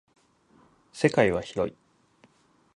[0.93, 1.75] 世界は広い。